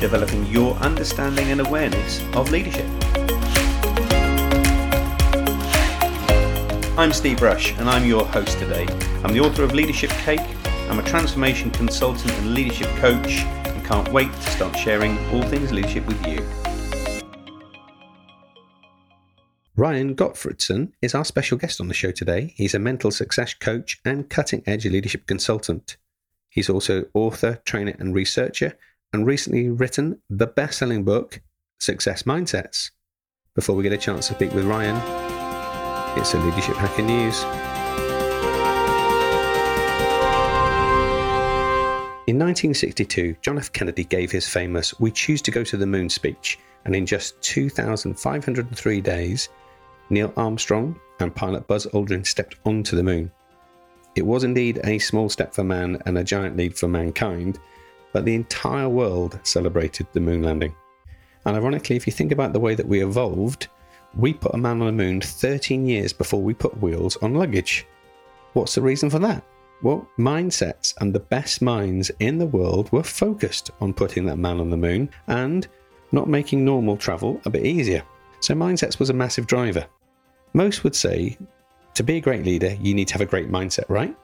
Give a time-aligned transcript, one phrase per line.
[0.00, 2.86] developing your understanding and awareness of leadership.
[6.98, 8.86] I'm Steve Rush, and I'm your host today.
[9.24, 10.40] I'm the author of Leadership Cake,
[10.88, 15.72] I'm a transformation consultant and leadership coach, and can't wait to start sharing all things
[15.72, 16.46] leadership with you.
[19.74, 22.54] Ryan Gottfredson is our special guest on the show today.
[22.56, 25.96] He's a mental success coach and cutting edge leadership consultant.
[26.48, 28.78] He's also author, trainer, and researcher,
[29.12, 31.40] and recently written the best selling book,
[31.78, 32.90] Success Mindsets.
[33.54, 34.96] Before we get a chance to speak with Ryan,
[36.18, 37.42] it's a Leadership Hacker News.
[42.26, 43.72] In 1962, John F.
[43.72, 47.40] Kennedy gave his famous We Choose to Go to the Moon speech, and in just
[47.42, 49.48] 2,503 days,
[50.10, 53.30] Neil Armstrong and pilot Buzz Aldrin stepped onto the moon.
[54.16, 57.58] It was indeed a small step for man and a giant leap for mankind,
[58.16, 60.74] but the entire world celebrated the moon landing.
[61.44, 63.68] And ironically, if you think about the way that we evolved,
[64.16, 67.86] we put a man on the moon 13 years before we put wheels on luggage.
[68.54, 69.44] What's the reason for that?
[69.82, 74.60] Well, mindsets and the best minds in the world were focused on putting that man
[74.60, 75.68] on the moon and
[76.10, 78.02] not making normal travel a bit easier.
[78.40, 79.86] So, mindsets was a massive driver.
[80.54, 81.36] Most would say
[81.92, 84.16] to be a great leader, you need to have a great mindset, right?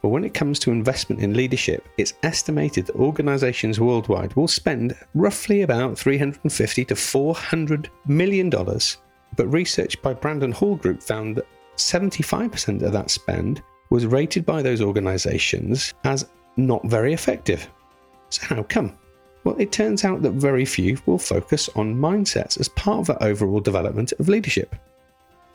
[0.00, 4.94] But when it comes to investment in leadership, it's estimated that organizations worldwide will spend
[5.14, 8.98] roughly about 350 to 400 million dollars.
[9.36, 14.62] But research by Brandon Hall Group found that 75% of that spend was rated by
[14.62, 17.68] those organizations as not very effective.
[18.30, 18.96] So how come?
[19.44, 23.24] Well, it turns out that very few will focus on mindsets as part of the
[23.24, 24.74] overall development of leadership.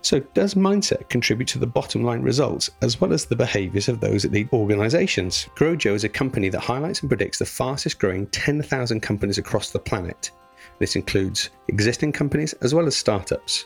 [0.04, 4.02] So, does mindset contribute to the bottom line results as well as the behaviors of
[4.02, 5.48] those at the organizations?
[5.56, 9.80] Growjo is a company that highlights and predicts the fastest growing 10,000 companies across the
[9.80, 10.32] planet.
[10.78, 13.66] This includes existing companies as well as startups.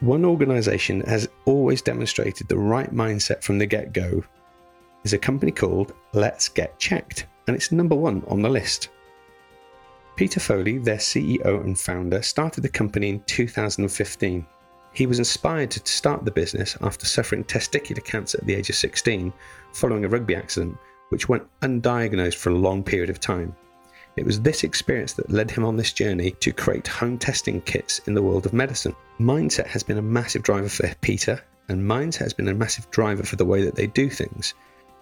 [0.00, 4.24] One organization has always demonstrated the right mindset from the get go
[5.04, 8.88] is a company called Let's Get Checked, and it's number one on the list.
[10.16, 14.44] Peter Foley, their CEO and founder, started the company in 2015
[14.92, 18.76] he was inspired to start the business after suffering testicular cancer at the age of
[18.76, 19.32] 16
[19.72, 20.76] following a rugby accident,
[21.10, 23.54] which went undiagnosed for a long period of time.
[24.16, 28.00] It was this experience that led him on this journey to create home testing kits
[28.06, 28.94] in the world of medicine.
[29.20, 33.22] Mindset has been a massive driver for Peter, and mindset has been a massive driver
[33.22, 34.54] for the way that they do things.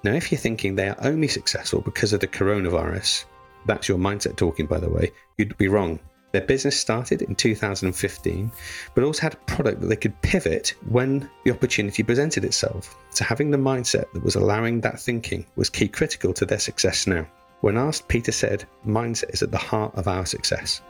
[0.05, 3.25] Now, if you're thinking they are only successful because of the coronavirus,
[3.67, 5.99] that's your mindset talking, by the way, you'd be wrong.
[6.33, 8.53] Their business started in 2015,
[8.95, 12.99] but also had a product that they could pivot when the opportunity presented itself.
[13.11, 17.07] So, having the mindset that was allowing that thinking was key critical to their success
[17.07, 17.27] now.
[17.63, 20.83] When asked, Peter said, Mindset is at the heart of our success.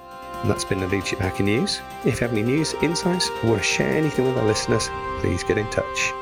[0.43, 1.81] And that's been the Leadership Hacker News.
[2.05, 5.43] If you have any news, insights, or want to share anything with our listeners, please
[5.45, 6.13] get in touch.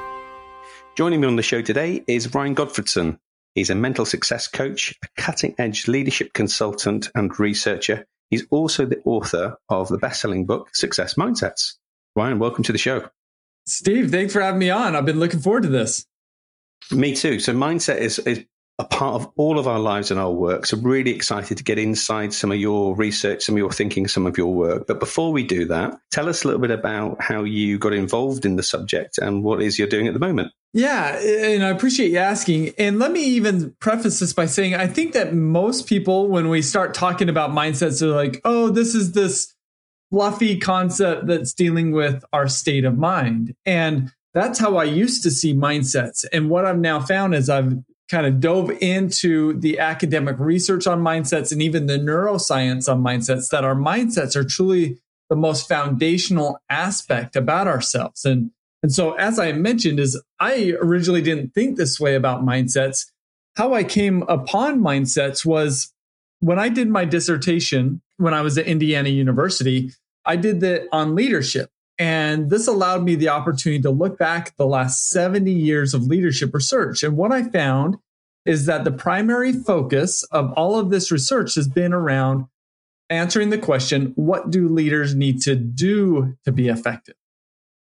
[0.94, 3.18] Joining me on the show today is Ryan Gottfredson.
[3.54, 9.00] He's a mental success coach, a cutting edge leadership consultant, and researcher He's also the
[9.04, 11.74] author of the best selling book, Success Mindsets.
[12.14, 13.08] Ryan, welcome to the show.
[13.66, 14.96] Steve, thanks for having me on.
[14.96, 16.06] I've been looking forward to this.
[16.90, 17.40] Me too.
[17.40, 18.44] So, mindset is, is
[18.78, 20.66] a part of all of our lives and our work.
[20.66, 24.26] So, really excited to get inside some of your research, some of your thinking, some
[24.26, 24.86] of your work.
[24.86, 28.44] But before we do that, tell us a little bit about how you got involved
[28.44, 30.52] in the subject and what is you're doing at the moment.
[30.74, 32.74] Yeah, and I appreciate you asking.
[32.76, 36.60] And let me even preface this by saying I think that most people, when we
[36.60, 39.54] start talking about mindsets, are like, oh, this is this
[40.10, 43.54] fluffy concept that's dealing with our state of mind.
[43.64, 46.26] And that's how I used to see mindsets.
[46.30, 47.74] And what I've now found is I've
[48.10, 53.50] kind of dove into the academic research on mindsets and even the neuroscience on mindsets
[53.50, 54.98] that our mindsets are truly
[55.28, 58.24] the most foundational aspect about ourselves.
[58.24, 58.50] And,
[58.82, 63.10] and so, as I mentioned, is I originally didn't think this way about mindsets.
[63.56, 65.92] How I came upon mindsets was
[66.40, 69.92] when I did my dissertation when I was at Indiana University,
[70.24, 71.70] I did that on leadership.
[71.98, 76.52] And this allowed me the opportunity to look back the last 70 years of leadership
[76.52, 77.02] research.
[77.02, 77.96] And what I found
[78.44, 82.46] is that the primary focus of all of this research has been around
[83.08, 87.14] answering the question, what do leaders need to do to be effective?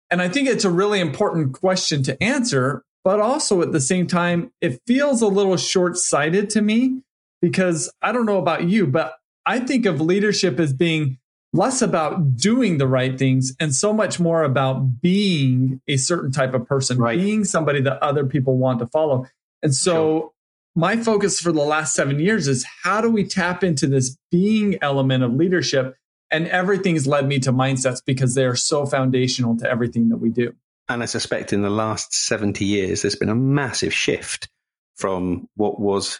[0.10, 4.08] And I think it's a really important question to answer, but also at the same
[4.08, 7.02] time, it feels a little short sighted to me
[7.42, 9.16] because I don't know about you, but
[9.46, 11.18] I think of leadership as being
[11.54, 16.54] less about doing the right things and so much more about being a certain type
[16.54, 17.18] of person, right.
[17.18, 19.26] being somebody that other people want to follow.
[19.64, 20.32] And so sure.
[20.76, 24.78] my focus for the last seven years is how do we tap into this being
[24.82, 25.96] element of leadership?
[26.30, 30.30] And everything's led me to mindsets because they are so foundational to everything that we
[30.30, 30.54] do.
[30.90, 34.50] And I suspect in the last 70 years, there's been a massive shift
[34.96, 36.20] from what was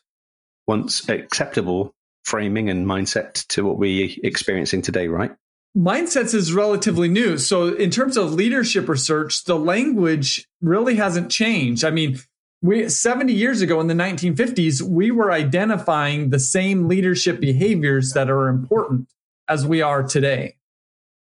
[0.68, 1.94] once acceptable
[2.28, 5.32] framing and mindset to what we're experiencing today, right?
[5.78, 7.38] Mindsets is relatively new.
[7.38, 11.86] So, in terms of leadership research, the language really hasn't changed.
[11.86, 12.20] I mean,
[12.62, 18.30] we 70 years ago in the 1950s, we were identifying the same leadership behaviors that
[18.30, 19.08] are important
[19.48, 20.56] as we are today.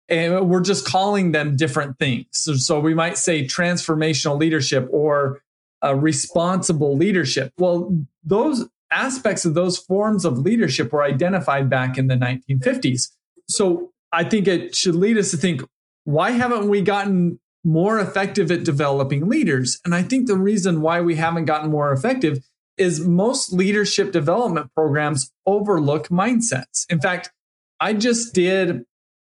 [0.09, 2.25] And we're just calling them different things.
[2.31, 5.41] So, so we might say transformational leadership or
[5.83, 7.53] uh, responsible leadership.
[7.57, 13.09] Well, those aspects of those forms of leadership were identified back in the 1950s.
[13.49, 15.61] So I think it should lead us to think
[16.05, 19.79] why haven't we gotten more effective at developing leaders?
[19.83, 22.39] And I think the reason why we haven't gotten more effective
[22.77, 26.85] is most leadership development programs overlook mindsets.
[26.89, 27.31] In fact,
[27.79, 28.85] I just did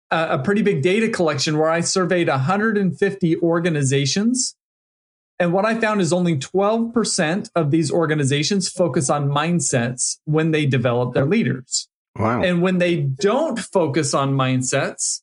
[0.10, 4.56] a, pretty big data collection where I surveyed 150 organizations
[5.44, 10.66] and what I found is only 12% of these organizations focus on mindsets when they
[10.66, 11.90] develop their leaders.
[12.18, 12.42] Wow.
[12.42, 15.20] And when they don't focus on mindsets,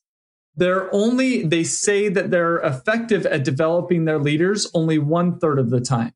[0.55, 5.71] they're only, they say that they're effective at developing their leaders only one third of
[5.71, 6.13] the time.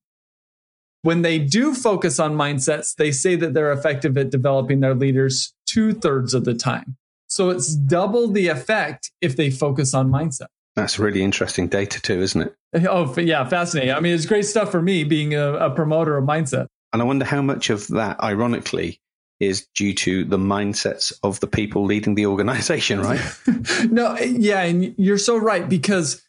[1.01, 5.51] When they do focus on mindsets, they say that they're effective at developing their leaders
[5.65, 6.95] two thirds of the time.
[7.25, 10.49] So it's double the effect if they focus on mindset.
[10.75, 12.55] That's really interesting data too, isn't it?
[12.89, 13.93] Oh, yeah, fascinating.
[13.93, 16.67] I mean, it's great stuff for me being a, a promoter of mindset.
[16.91, 18.99] And I wonder how much of that, ironically,
[19.39, 23.21] is due to the mindsets of the people leading the organization, right?
[23.89, 26.21] no, yeah, and you're so right because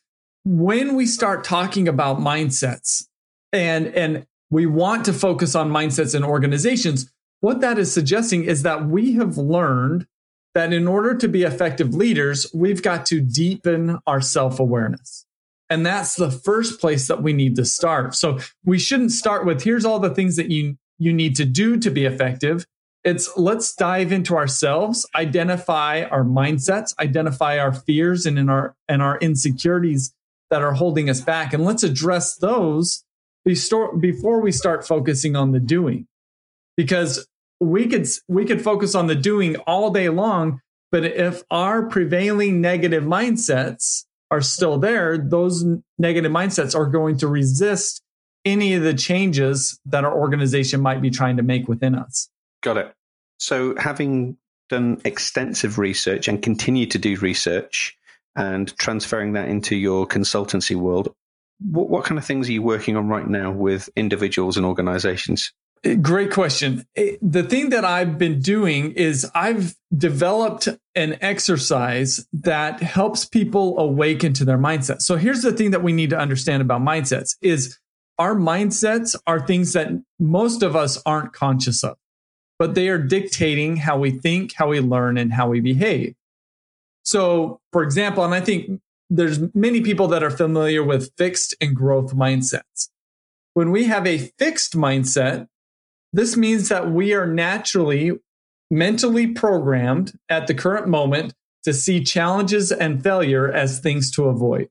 [0.44, 3.06] when we start talking about mindsets
[3.52, 8.62] and and we want to focus on mindsets in organizations, what that is suggesting is
[8.62, 10.06] that we have learned
[10.56, 15.26] that in order to be effective leaders, we've got to deepen our self awareness.
[15.68, 18.14] And that's the first place that we need to start.
[18.14, 21.76] So we shouldn't start with here's all the things that you, you need to do
[21.80, 22.64] to be effective.
[23.04, 29.02] It's let's dive into ourselves, identify our mindsets, identify our fears and in our and
[29.02, 30.14] our insecurities
[30.48, 31.52] that are holding us back.
[31.52, 33.04] And let's address those
[33.44, 36.06] before we start focusing on the doing.
[36.78, 37.26] Because
[37.60, 40.60] we could we could focus on the doing all day long
[40.92, 45.64] but if our prevailing negative mindsets are still there those
[45.98, 48.02] negative mindsets are going to resist
[48.46, 52.30] any of the changes that our organization might be trying to make within us.
[52.62, 52.94] Got it.
[53.38, 54.38] So having
[54.68, 57.96] done extensive research and continue to do research
[58.36, 61.14] and transferring that into your consultancy world
[61.60, 65.52] what, what kind of things are you working on right now with individuals and organizations
[65.94, 66.86] Great question.
[66.96, 73.78] Eh, the thing that I've been doing is I've developed an exercise that helps people
[73.78, 75.02] awaken to their mindset.
[75.02, 77.78] So here's the thing that we need to understand about mindsets is
[78.18, 79.88] our mindsets are things that
[80.18, 81.96] most of us aren't conscious of,
[82.58, 86.14] but they are dictating how we think, how we learn, and how we behave.
[87.04, 91.76] So, for example, and I think there's many people that are familiar with fixed and
[91.76, 92.88] growth mindsets.
[93.54, 95.46] When we have a fixed mindset,
[96.16, 98.12] this means that we are naturally
[98.70, 104.70] mentally programmed at the current moment to see challenges and failure as things to avoid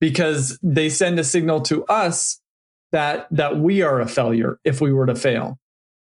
[0.00, 2.40] because they send a signal to us
[2.92, 5.58] that that we are a failure if we were to fail.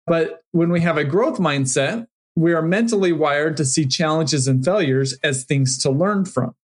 [0.07, 4.65] But when we have a growth mindset, we are mentally wired to see challenges and
[4.65, 6.55] failures as things to learn from.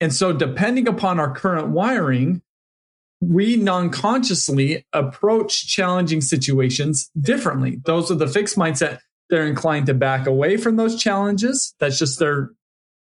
[0.00, 2.40] And so depending upon our current wiring,
[3.20, 7.80] we non-consciously approach challenging situations differently.
[7.84, 8.98] Those are the fixed mindset.
[9.30, 11.74] They're inclined to back away from those challenges.
[11.80, 12.50] That's just their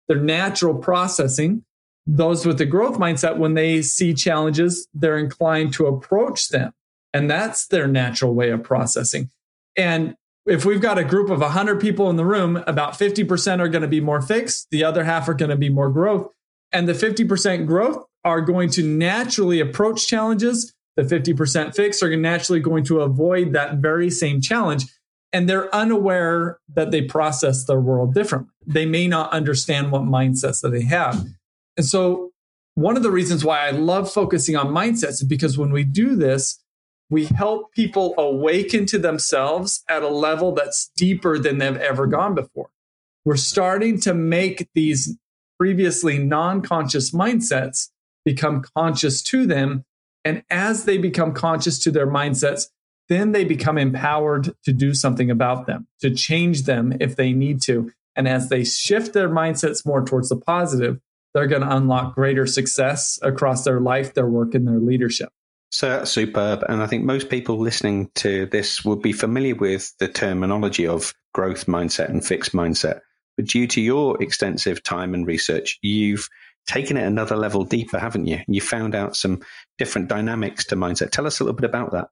[0.09, 1.65] their natural processing.
[2.05, 6.73] Those with the growth mindset, when they see challenges, they're inclined to approach them.
[7.15, 9.31] And that's their natural way of processing.
[9.77, 13.69] And if we've got a group of 100 people in the room, about 50% are
[13.69, 16.29] going to be more fixed, the other half are going to be more growth.
[16.73, 20.75] And the 50% growth are going to naturally approach challenges.
[20.97, 24.85] The 50% fix are naturally going to avoid that very same challenge.
[25.33, 28.51] and they're unaware that they process their world differently.
[28.67, 31.25] They may not understand what mindsets that they have.
[31.77, 32.33] And so,
[32.75, 36.17] one of the reasons why I love focusing on mindsets is because when we do
[36.17, 36.61] this,
[37.11, 42.35] we help people awaken to themselves at a level that's deeper than they've ever gone
[42.35, 42.71] before.
[43.25, 45.17] We're starting to make these
[45.59, 47.91] previously non conscious mindsets
[48.25, 49.85] become conscious to them.
[50.25, 52.67] And as they become conscious to their mindsets,
[53.09, 57.61] then they become empowered to do something about them, to change them if they need
[57.63, 57.91] to.
[58.15, 61.01] And as they shift their mindsets more towards the positive,
[61.35, 65.31] they're going to unlock greater success across their life, their work, and their leadership.
[65.73, 66.65] So that's superb.
[66.69, 71.15] And I think most people listening to this will be familiar with the terminology of
[71.33, 73.01] growth mindset and fixed mindset.
[73.37, 76.29] But due to your extensive time and research, you've
[76.71, 78.41] taken it another level deeper, haven't you?
[78.47, 79.43] You found out some
[79.77, 81.11] different dynamics to mindset.
[81.11, 82.09] Tell us a little bit about that.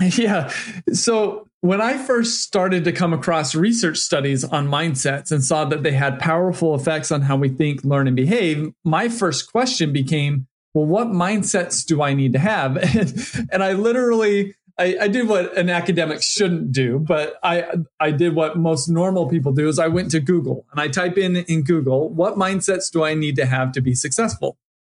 [0.16, 0.50] Yeah.
[0.94, 5.82] So when I first started to come across research studies on mindsets and saw that
[5.82, 10.46] they had powerful effects on how we think, learn, and behave, my first question became,
[10.72, 12.76] well, what mindsets do I need to have?
[12.96, 17.66] And, and I literally, I, I, did what an academic shouldn't do, but I,
[18.00, 21.18] I did what most normal people do is I went to Google and I type
[21.18, 24.56] in in Google, what mindsets do I need to have to be successful?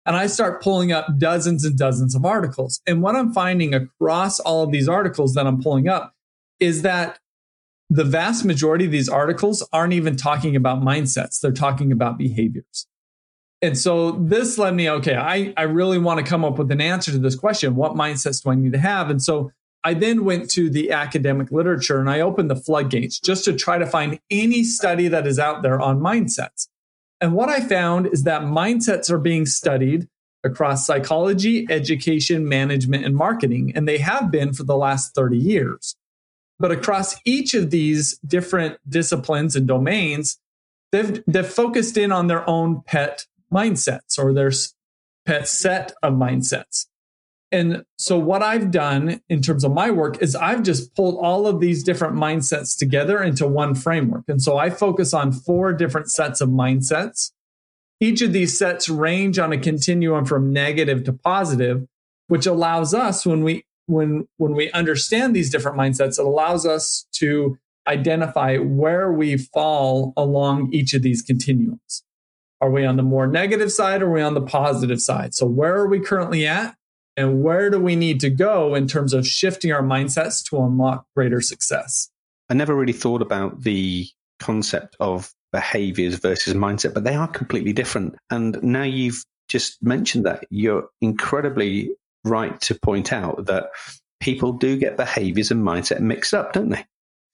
[0.06, 2.80] and I start pulling up dozens and dozens of articles.
[2.86, 6.14] And what I'm finding across all of these articles that I'm pulling up
[6.58, 7.18] is that
[7.88, 12.86] the vast majority of these articles aren't even talking about mindsets, they're talking about behaviors.
[13.62, 16.80] And so this led me, okay, I, I really want to come up with an
[16.80, 17.76] answer to this question.
[17.76, 19.10] What mindsets do I need to have?
[19.10, 23.44] And so I then went to the academic literature and I opened the floodgates just
[23.46, 26.68] to try to find any study that is out there on mindsets.
[27.20, 30.08] And what I found is that mindsets are being studied
[30.42, 35.96] across psychology, education, management, and marketing, and they have been for the last 30 years.
[36.58, 40.38] But across each of these different disciplines and domains,
[40.92, 44.52] they've, they've focused in on their own pet mindsets or their
[45.26, 46.86] pet set of mindsets.
[47.52, 51.46] And so what I've done in terms of my work is I've just pulled all
[51.46, 54.24] of these different mindsets together into one framework.
[54.28, 57.32] And so I focus on four different sets of mindsets.
[57.98, 61.86] Each of these sets range on a continuum from negative to positive,
[62.28, 67.06] which allows us when we when when we understand these different mindsets, it allows us
[67.14, 72.04] to identify where we fall along each of these continuums.
[72.60, 75.34] Are we on the more negative side or are we on the positive side?
[75.34, 76.76] So where are we currently at?
[77.16, 81.06] And where do we need to go in terms of shifting our mindsets to unlock
[81.14, 82.10] greater success?
[82.48, 84.06] I never really thought about the
[84.38, 88.16] concept of behaviors versus mindset, but they are completely different.
[88.30, 91.90] And now you've just mentioned that, you're incredibly
[92.24, 93.70] right to point out that
[94.20, 96.84] people do get behaviors and mindset mixed up, don't they?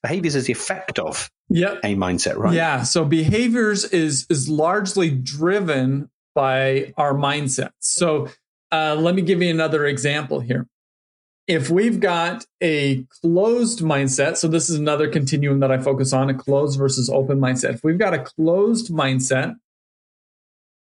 [0.02, 1.80] Behaviors is the effect of yep.
[1.82, 2.54] a mindset, right?
[2.54, 2.82] Yeah.
[2.82, 7.72] So behaviors is is largely driven by our mindsets.
[7.80, 8.28] So
[8.72, 10.66] uh, let me give you another example here.
[11.46, 16.28] If we've got a closed mindset, so this is another continuum that I focus on
[16.28, 17.74] a closed versus open mindset.
[17.74, 19.54] If we've got a closed mindset,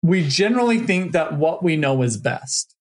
[0.01, 2.75] we generally think that what we know is best.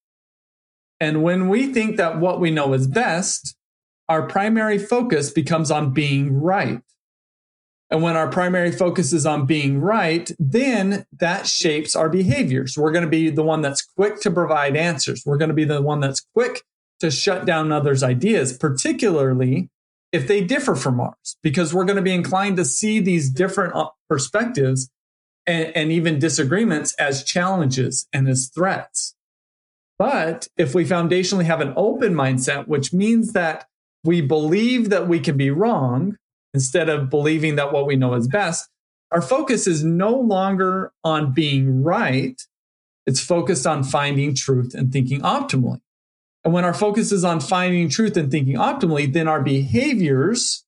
[1.00, 3.54] And when we think that what we know is best,
[4.08, 6.80] our primary focus becomes on being right.
[7.94, 12.76] And when our primary focus is on being right, then that shapes our behaviors.
[12.76, 15.22] We're going to be the one that's quick to provide answers.
[15.24, 16.64] We're going to be the one that's quick
[16.98, 19.70] to shut down others' ideas, particularly
[20.10, 23.76] if they differ from ours, because we're going to be inclined to see these different
[23.76, 24.90] uh, perspectives
[25.46, 29.14] and, and even disagreements as challenges and as threats.
[30.00, 33.68] But if we foundationally have an open mindset, which means that
[34.02, 36.18] we believe that we can be wrong,
[36.54, 38.68] instead of believing that what we know is best,
[39.10, 42.40] our focus is no longer on being right.
[43.06, 45.80] It's focused on finding truth and thinking optimally.
[46.44, 50.64] And when our focus is on finding truth and thinking optimally, then our behaviors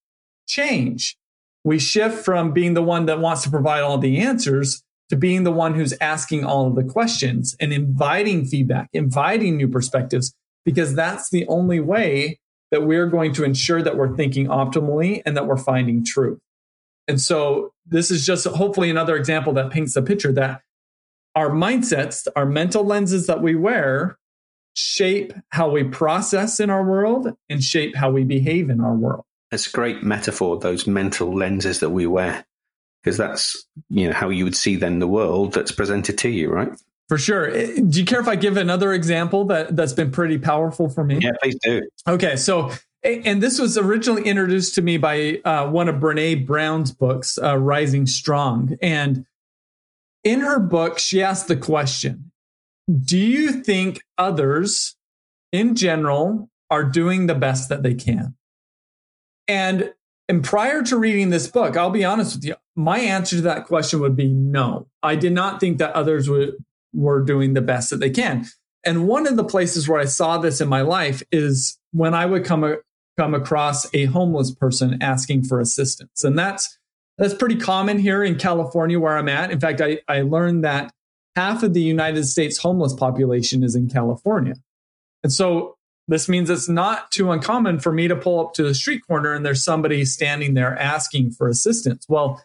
[0.47, 1.17] change.
[1.65, 5.45] We shift from being the one that wants to provide all the answers to being
[5.45, 10.95] the one who's asking all of the questions and inviting feedback, inviting new perspectives, because
[10.95, 12.39] that's the only way
[12.71, 16.41] that we're going to ensure that we're thinking optimally and that we're finding truth.
[17.09, 20.63] And so this is just hopefully another example that paints the picture that
[21.35, 24.19] our mindsets, our mental lenses that we wear,
[24.75, 29.25] shape how we process in our world and shape how we behave in our world.
[29.53, 32.45] It's a great metaphor, those mental lenses that we wear,
[33.03, 36.51] because that's you know how you would see then the world that's presented to you,
[36.51, 36.73] right?
[37.09, 37.51] For sure.
[37.51, 41.05] Eh, do you care if I give another example that that's been pretty powerful for
[41.05, 41.19] me?
[41.21, 41.83] Yeah, please do.
[42.09, 42.73] Okay, so
[43.05, 47.57] And this was originally introduced to me by uh, one of Brene Brown's books, uh,
[47.57, 48.77] Rising Strong.
[48.83, 49.25] And
[50.25, 52.33] in her book, she asked the question
[53.03, 54.97] Do you think others
[55.53, 58.35] in general are doing the best that they can?
[59.47, 59.93] And
[60.29, 63.67] and prior to reading this book, I'll be honest with you, my answer to that
[63.67, 64.89] question would be no.
[65.03, 66.55] I did not think that others were,
[66.97, 68.47] were doing the best that they can.
[68.85, 72.25] And one of the places where I saw this in my life is when I
[72.27, 72.77] would come, a,
[73.19, 76.25] come across a homeless person asking for assistance.
[76.25, 76.79] And that's,
[77.19, 79.51] that's pretty common here in California where I'm at.
[79.51, 80.93] In fact, I, I learned that
[81.35, 84.55] half of the United States homeless population is in California.
[85.23, 85.77] And so
[86.09, 89.35] this means it's not too uncommon for me to pull up to the street corner
[89.35, 92.07] and there's somebody standing there asking for assistance.
[92.09, 92.43] Well,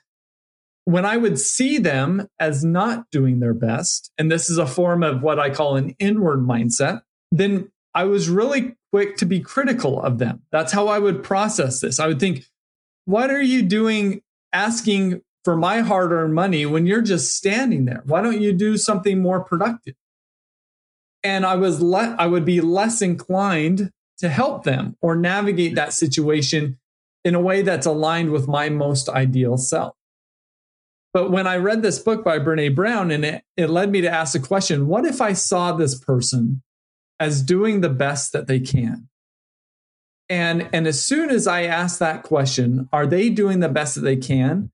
[0.91, 5.03] when I would see them as not doing their best, and this is a form
[5.03, 10.01] of what I call an inward mindset, then I was really quick to be critical
[10.01, 10.43] of them.
[10.51, 12.00] That's how I would process this.
[12.00, 12.45] I would think,
[13.05, 14.21] what are you doing
[14.53, 18.03] asking for my hard earned money when you're just standing there?
[18.05, 19.95] Why don't you do something more productive?
[21.24, 25.93] and I was le- I would be less inclined to help them or navigate that
[25.93, 26.77] situation
[27.24, 29.95] in a way that's aligned with my most ideal self.
[31.13, 34.10] But when I read this book by Brene Brown, and it, it led me to
[34.10, 36.62] ask the question what if I saw this person
[37.20, 39.10] as doing the best that they can?
[40.30, 44.01] And, and as soon as I ask that question, are they doing the best that
[44.01, 44.72] they can?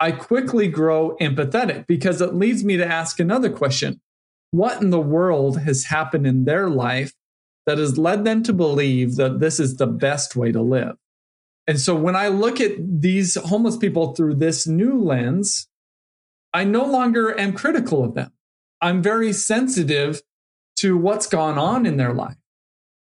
[0.00, 4.00] I quickly grow empathetic because it leads me to ask another question
[4.50, 7.12] what in the world has happened in their life
[7.66, 10.96] that has led them to believe that this is the best way to live.
[11.66, 15.68] And so when I look at these homeless people through this new lens,
[16.54, 18.32] I no longer am critical of them.
[18.80, 20.22] I'm very sensitive
[20.76, 22.36] to what's gone on in their life.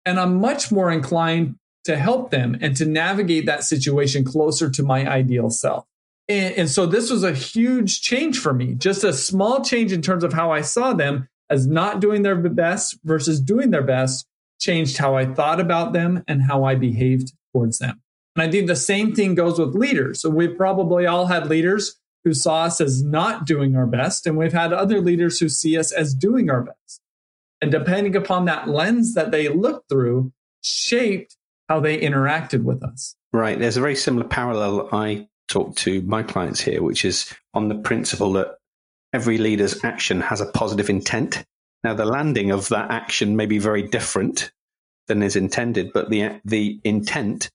[0.05, 1.55] And I'm much more inclined
[1.85, 5.85] to help them and to navigate that situation closer to my ideal self.
[6.27, 10.01] And, and, so this was a huge change for me, just a small change in
[10.01, 14.25] terms of how I saw them as not doing their best versus doing their best
[14.59, 18.01] changed how I thought about them and how I behaved towards them.
[18.35, 20.21] And I think the same thing goes with leaders.
[20.21, 24.37] So we've probably all had leaders who saw us as not doing our best, and
[24.37, 27.01] we've had other leaders who see us as doing our best.
[27.61, 30.31] And depending upon that lens that they looked through,
[30.61, 31.37] shaped
[31.69, 33.15] how they interacted with us.
[33.31, 33.57] Right.
[33.57, 37.75] There's a very similar parallel I talk to my clients here, which is on the
[37.75, 38.57] principle that
[39.13, 41.43] every leader's action has a positive intent.
[41.83, 44.51] Now, the landing of that action may be very different
[45.07, 47.51] than is intended, but the the intent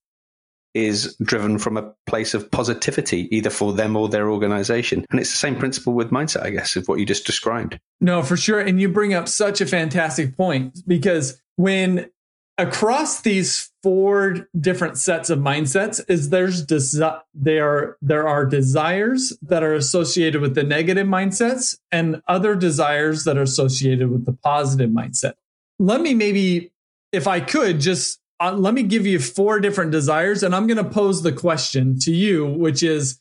[0.74, 5.04] is driven from a place of positivity, either for them or their organization.
[5.10, 7.78] And it's the same principle with mindset, I guess, of what you just described.
[8.00, 8.60] No, for sure.
[8.60, 12.10] And you bring up such a fantastic point because when
[12.58, 19.62] across these four different sets of mindsets is there's desi- there there are desires that
[19.62, 24.90] are associated with the negative mindsets and other desires that are associated with the positive
[24.90, 25.34] mindset.
[25.78, 26.72] Let me maybe
[27.12, 30.82] if I could just uh, let me give you four different desires and I'm going
[30.82, 33.20] to pose the question to you which is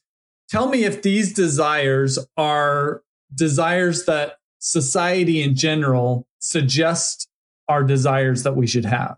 [0.50, 3.02] tell me if these desires are
[3.34, 7.28] desires that society in general suggests
[7.68, 9.18] are desires that we should have.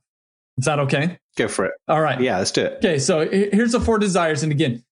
[0.58, 1.20] Is that okay?
[1.38, 1.74] Go for it.
[1.88, 2.20] All right.
[2.20, 2.74] Yeah, let's do it.
[2.78, 4.44] Okay, so here's the four desires.
[4.44, 4.84] And again,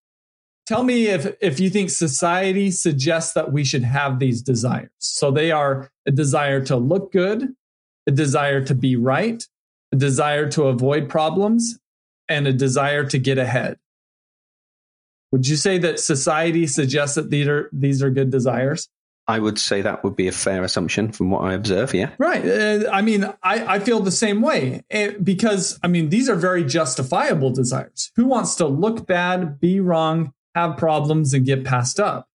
[0.65, 4.89] tell me if if you think society suggests that we should have these desires.
[5.00, 7.50] So they are a desire to look good,
[8.08, 9.43] a desire to be right,
[9.91, 11.80] a desire to avoid problems,
[12.30, 13.78] and a desire to get ahead.
[15.32, 18.89] Would you say that society suggests that these are these are good desires?
[19.30, 21.93] I would say that would be a fair assumption from what I observe.
[21.93, 22.12] Yeah.
[22.17, 22.45] Right.
[22.45, 26.36] Uh, I mean, I, I feel the same way uh, because, I mean, these are
[26.36, 28.10] very justifiable desires.
[28.15, 32.30] Who wants to look bad, be wrong, have problems, and get passed up?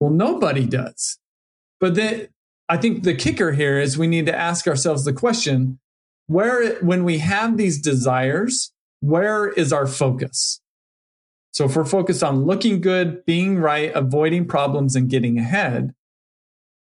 [0.00, 1.20] Well, nobody does.
[1.78, 2.28] But then
[2.68, 5.78] I think the kicker here is we need to ask ourselves the question
[6.26, 10.60] where, when we have these desires, where is our focus?
[11.52, 15.94] So if we're focused on looking good, being right, avoiding problems, and getting ahead,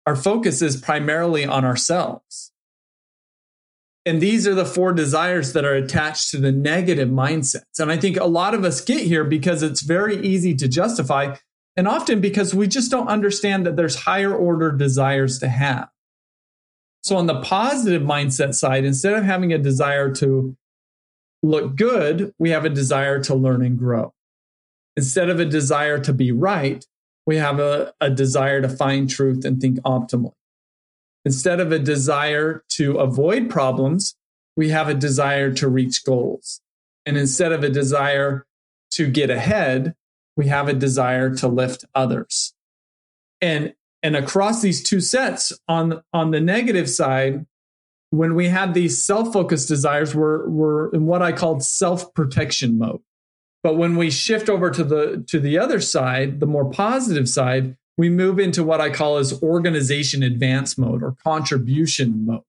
[0.05, 2.51] our focus is primarily on ourselves.
[4.05, 7.77] And these are the four desires that are attached to the negative mindsets.
[7.77, 11.35] And I think a lot of us get here because it's very easy to justify,
[11.75, 15.89] and often because we just don't understand that there's higher order desires to have.
[17.07, 20.57] So, on the positive mindset side, instead of having a desire to
[21.41, 24.13] look good, we have a desire to learn and grow.
[24.97, 26.85] Instead of a desire to be right,
[27.25, 30.33] we have a, a desire to find truth and think optimally.
[31.23, 34.17] Instead of a desire to avoid problems,
[34.57, 36.59] we have a desire to reach goals.
[37.05, 38.45] And instead of a desire
[38.91, 39.95] to get ahead,
[40.35, 42.53] we have a desire to lift others.
[43.39, 43.75] And
[44.07, 47.45] and across these two sets on on the negative side,
[48.11, 53.01] when we have these self-focused desires, we're we're in what I called self-protection mode.
[53.63, 57.75] But when we shift over to the to the other side, the more positive side,
[57.97, 62.43] we move into what I call as organization advance mode or contribution mode.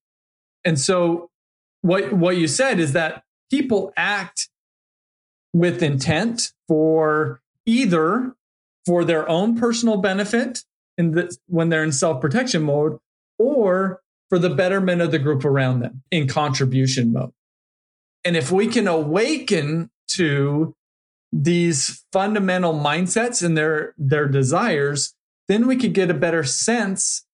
[0.65, 1.29] And so
[1.83, 4.49] what what you said is that people act
[5.53, 8.37] with intent for either
[8.87, 10.63] for their own personal benefit
[10.99, 12.99] in the, when they're in self-protection mode
[13.39, 17.33] or for the betterment of the group around them in contribution mode.
[18.25, 20.75] And if we can awaken to
[21.33, 25.15] these fundamental mindsets and their their desires,
[25.47, 27.25] then we could get a better sense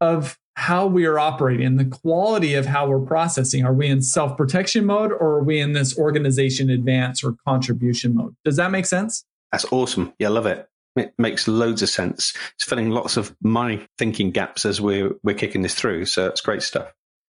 [0.00, 3.64] of how we are operating the quality of how we're processing.
[3.64, 8.14] Are we in self protection mode or are we in this organization advance or contribution
[8.14, 8.34] mode?
[8.44, 9.24] Does that make sense?
[9.50, 10.12] That's awesome.
[10.18, 10.68] Yeah, love it.
[10.96, 12.34] It makes loads of sense.
[12.54, 16.04] It's filling lots of my thinking gaps as we're, we're kicking this through.
[16.06, 16.92] So it's great stuff.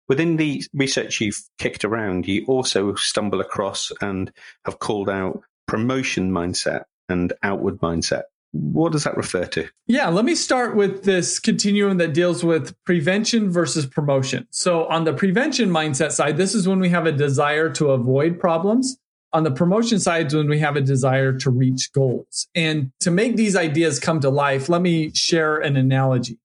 [0.09, 4.31] Within the research you've kicked around, you also stumble across and
[4.65, 8.23] have called out promotion mindset and outward mindset.
[8.51, 9.67] What does that refer to?
[9.87, 14.47] Yeah, let me start with this continuum that deals with prevention versus promotion.
[14.51, 18.39] So, on the prevention mindset side, this is when we have a desire to avoid
[18.39, 18.99] problems.
[19.33, 22.47] On the promotion side, when we have a desire to reach goals.
[22.53, 26.37] And to make these ideas come to life, let me share an analogy.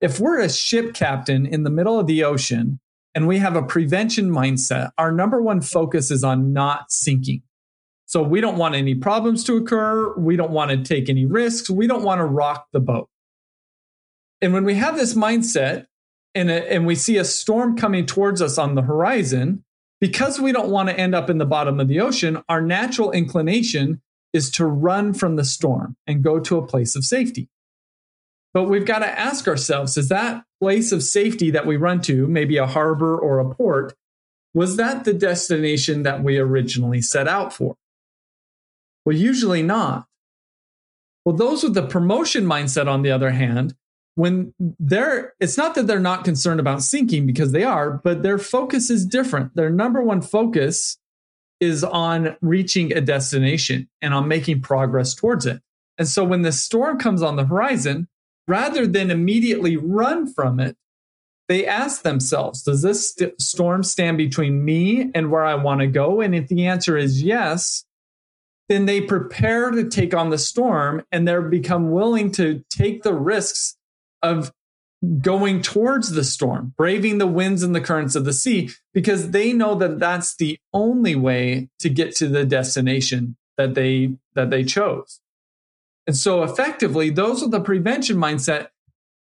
[0.00, 2.80] If we're a ship captain in the middle of the ocean
[3.14, 7.42] and we have a prevention mindset, our number one focus is on not sinking.
[8.06, 10.14] So we don't want any problems to occur.
[10.16, 11.70] We don't want to take any risks.
[11.70, 13.08] We don't want to rock the boat.
[14.42, 15.86] And when we have this mindset
[16.34, 19.64] and, a, and we see a storm coming towards us on the horizon,
[20.00, 23.10] because we don't want to end up in the bottom of the ocean, our natural
[23.12, 24.02] inclination
[24.32, 27.48] is to run from the storm and go to a place of safety.
[28.52, 32.26] But we've got to ask ourselves is that place of safety that we run to,
[32.26, 33.94] maybe a harbor or a port,
[34.54, 37.76] was that the destination that we originally set out for?
[39.04, 40.06] Well, usually not.
[41.24, 43.74] Well, those with the promotion mindset, on the other hand,
[44.14, 48.38] when they're, it's not that they're not concerned about sinking because they are, but their
[48.38, 49.54] focus is different.
[49.56, 50.98] Their number one focus
[51.60, 55.60] is on reaching a destination and on making progress towards it.
[55.98, 58.08] And so when the storm comes on the horizon,
[58.46, 60.76] rather than immediately run from it,
[61.48, 65.86] they ask themselves, does this st- storm stand between me and where I want to
[65.86, 66.20] go?
[66.20, 67.84] And if the answer is yes,
[68.68, 73.12] then they prepare to take on the storm and they become willing to take the
[73.12, 73.76] risks
[74.24, 74.50] of
[75.20, 79.52] going towards the storm, braving the winds and the currents of the sea, because they
[79.52, 84.64] know that that's the only way to get to the destination that they that they
[84.64, 85.20] chose.
[86.06, 88.68] And so effectively, those with the prevention mindset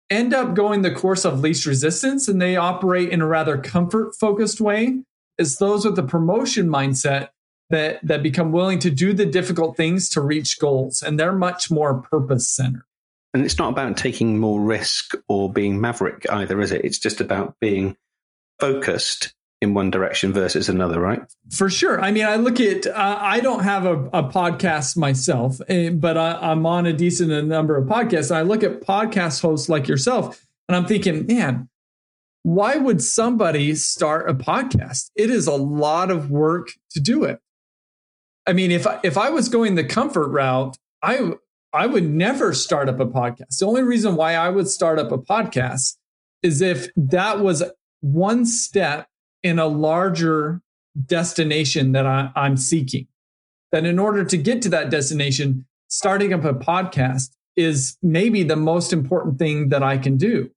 [0.10, 4.14] end up going the course of least resistance and they operate in a rather comfort
[4.16, 5.02] focused way
[5.40, 7.30] as those with the promotion mindset
[7.70, 11.72] that that become willing to do the difficult things to reach goals and they're much
[11.72, 12.84] more purpose centered
[13.34, 17.22] and it's not about taking more risk or being maverick either is it it's just
[17.22, 17.96] about being
[18.60, 23.18] focused in one direction versus another right for sure i mean i look at uh,
[23.22, 27.78] i don't have a, a podcast myself eh, but I, i'm on a decent number
[27.78, 31.70] of podcasts i look at podcast hosts like yourself and i'm thinking man
[32.44, 35.12] why would somebody start a podcast?
[35.16, 37.40] It is a lot of work to do it.
[38.48, 41.34] I mean, if I, if I was going the comfort route, I
[41.74, 43.60] I would never start up a podcast.
[43.60, 45.96] The only reason why I would start up a podcast
[46.44, 47.64] is if that was
[48.02, 49.08] one step
[49.44, 50.62] in a larger
[51.06, 53.08] destination that I, I'm seeking.
[53.72, 58.58] That in order to get to that destination, starting up a podcast is maybe the
[58.58, 60.50] most important thing that I can do.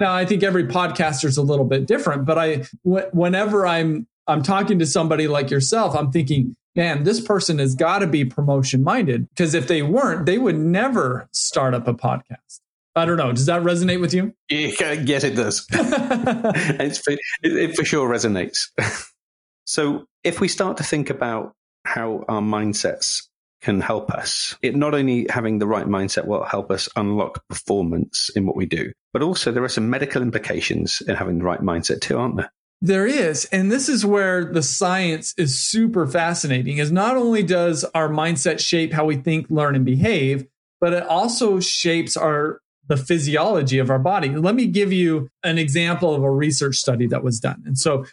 [0.00, 4.42] Now, I think every podcaster is a little bit different, but I, whenever I'm I'm
[4.42, 8.82] talking to somebody like yourself, I'm thinking, man, this person has got to be promotion
[8.82, 12.60] minded because if they weren't, they would never start up a podcast.
[12.94, 13.32] I don't know.
[13.32, 14.34] Does that resonate with you?
[14.50, 15.66] Yeah, yes, it does.
[15.70, 18.68] it's for, it for sure resonates.
[19.64, 21.54] so, if we start to think about
[21.84, 23.28] how our mindsets
[23.62, 28.30] can help us, it not only having the right mindset will help us unlock performance
[28.36, 31.60] in what we do, but also there are some medical implications in having the right
[31.60, 32.52] mindset too, aren't there?
[32.84, 33.44] There is.
[33.46, 38.58] And this is where the science is super fascinating is not only does our mindset
[38.58, 40.46] shape how we think, learn, and behave,
[40.80, 44.28] but it also shapes our the physiology of our body.
[44.30, 47.62] Let me give you an example of a research study that was done.
[47.64, 48.04] And so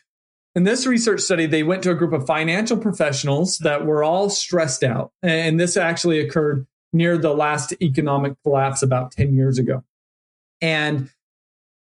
[0.56, 4.30] In this research study, they went to a group of financial professionals that were all
[4.30, 5.12] stressed out.
[5.22, 9.84] And this actually occurred near the last economic collapse about 10 years ago.
[10.60, 11.10] And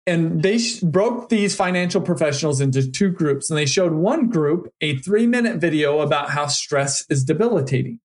[0.06, 4.72] and they sh- broke these financial professionals into two groups and they showed one group
[4.82, 8.00] a 3 minute video about how stress is debilitating.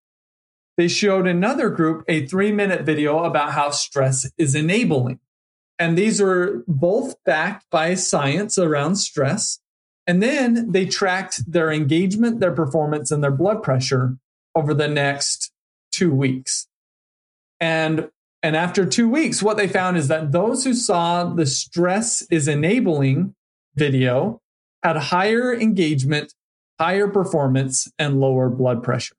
[0.77, 5.19] They showed another group a 3 minute video about how stress is enabling.
[5.79, 9.61] And these are both backed by science around stress.
[10.07, 14.17] And then they tracked their engagement, their performance, and their blood pressure
[14.55, 15.53] over the next
[15.93, 16.67] two weeks.
[17.61, 18.11] And,
[18.43, 22.47] and after two weeks, what they found is that those who saw the stress is
[22.47, 23.35] enabling
[23.75, 24.41] video
[24.83, 26.33] had higher engagement,
[26.79, 29.17] higher performance, and lower blood pressure.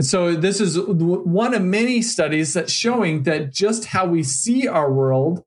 [0.00, 4.90] So this is one of many studies that's showing that just how we see our
[4.90, 5.44] world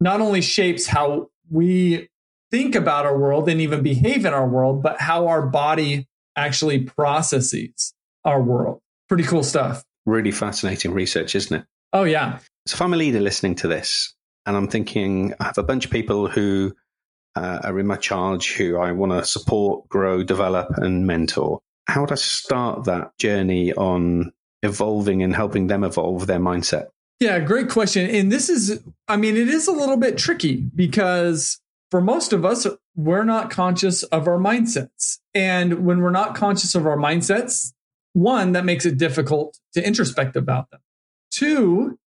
[0.00, 2.08] not only shapes how we
[2.50, 6.80] think about our world and even behave in our world, but how our body actually
[6.80, 7.94] processes
[8.24, 8.80] our world.
[9.08, 9.84] Pretty cool stuff.
[10.06, 11.66] Really fascinating research, isn't it?
[11.92, 12.38] Oh, yeah.
[12.66, 14.14] So if I'm a leader listening to this
[14.46, 16.74] and I'm thinking, I have a bunch of people who
[17.34, 22.00] uh, are in my charge who I want to support, grow, develop, and mentor, how
[22.00, 26.86] would I start that journey on evolving and helping them evolve their mindset?
[27.20, 28.10] Yeah, great question.
[28.10, 32.44] And this is, I mean, it is a little bit tricky because for most of
[32.44, 35.18] us, we're not conscious of our mindsets.
[35.34, 37.72] And when we're not conscious of our mindsets,
[38.16, 40.80] one, that makes it difficult to introspect about them.
[41.30, 41.98] Two,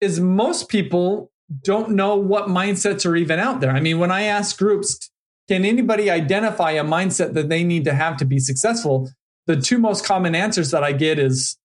[0.00, 1.30] is most people
[1.62, 3.72] don't know what mindsets are even out there.
[3.72, 5.10] I mean, when I ask groups,
[5.48, 9.10] can anybody identify a mindset that they need to have to be successful?
[9.46, 11.58] The two most common answers that I get is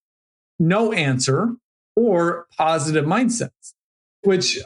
[0.58, 1.56] no answer
[1.96, 3.74] or positive mindsets,
[4.24, 4.58] which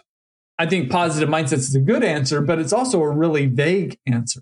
[0.58, 4.42] I think positive mindsets is a good answer, but it's also a really vague answer.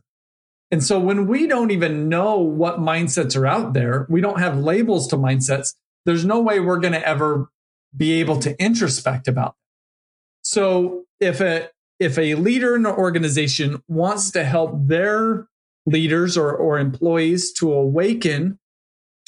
[0.71, 4.58] And so when we don't even know what mindsets are out there, we don't have
[4.58, 5.73] labels to mindsets,
[6.06, 7.49] there's no way we're going to ever
[7.95, 9.56] be able to introspect about them.
[10.41, 15.47] So if a if a leader in an organization wants to help their
[15.88, 18.60] leaders or, or employees to awaken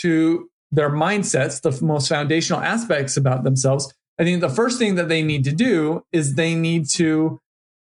[0.02, 5.10] to their mindsets, the most foundational aspects about themselves, I think the first thing that
[5.10, 7.39] they need to do is they need to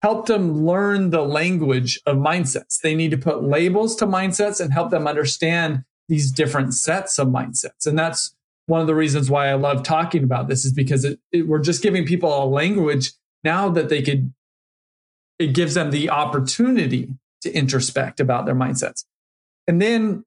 [0.03, 2.81] help them learn the language of mindsets.
[2.81, 7.29] They need to put labels to mindsets and help them understand these different sets of
[7.29, 7.87] mindsets.
[7.87, 8.35] And that's
[8.67, 11.59] one of the reasons why I love talking about this is because it, it, we're
[11.59, 13.13] just giving people a language
[13.45, 14.33] now that they could,
[15.39, 19.05] it gives them the opportunity to introspect about their mindsets.
[19.67, 20.25] And then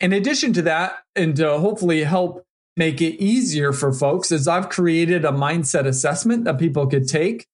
[0.00, 2.44] in addition to that, and to hopefully help
[2.76, 7.46] make it easier for folks is I've created a mindset assessment that people could take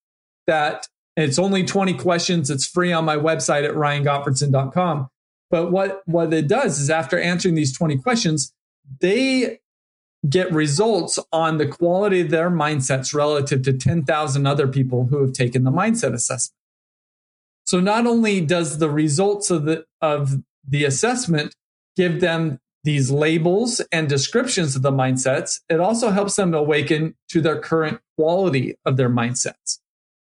[0.46, 2.50] that it's only 20 questions.
[2.50, 5.08] It's free on my website at ryangottfredson.com.
[5.50, 8.52] But what, what it does is after answering these 20 questions,
[9.00, 9.58] they
[10.28, 15.32] get results on the quality of their mindsets relative to 10,000 other people who have
[15.32, 16.56] taken the mindset assessment.
[17.64, 21.54] So not only does the results of the, of the assessment
[21.96, 27.40] give them these labels and descriptions of the mindsets, it also helps them awaken to
[27.40, 29.79] their current quality of their mindsets.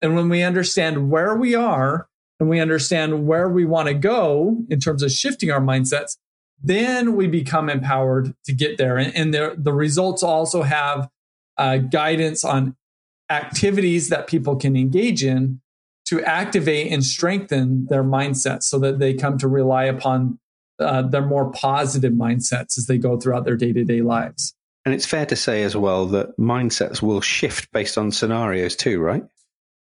[0.03, 2.09] And when we understand where we are
[2.41, 6.19] and we understand where we want to go in terms of shifting our mindsets,
[6.63, 8.99] then we become empowered to get there.
[8.99, 11.09] And, and the, the results also have
[11.57, 12.77] uh, guidance on
[13.31, 15.61] activities that people can engage in
[16.07, 20.39] to activate and strengthen their mindsets so that they come to rely upon
[20.79, 24.55] uh, their more positive mindsets as they go throughout their day to day lives.
[24.85, 29.01] And it's fair to say as well that mindsets will shift based on scenarios too,
[29.01, 29.23] right?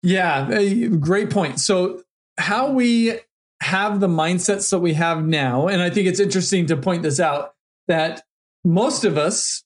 [0.03, 0.62] Yeah,
[0.99, 1.61] great point.
[1.61, 2.03] So,
[2.38, 3.19] how we
[3.61, 7.21] have the mindsets that we have now, and I think it's interesting to point this
[7.21, 7.55] out
[7.87, 8.23] that
[8.65, 9.62] most of us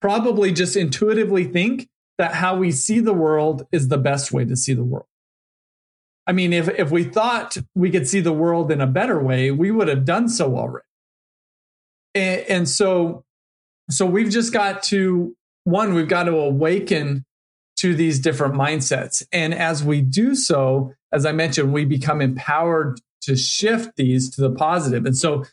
[0.00, 4.56] probably just intuitively think that how we see the world is the best way to
[4.56, 5.06] see the world.
[6.26, 9.50] I mean, if, if we thought we could see the world in a better way,
[9.50, 10.86] we would have done so already.
[12.14, 13.24] And, and so,
[13.90, 17.24] so we've just got to, one, we've got to awaken
[17.76, 19.22] to these different mindsets.
[19.32, 24.40] And as we do so, as I mentioned, we become empowered to shift these to
[24.40, 25.04] the positive.
[25.04, 25.44] And so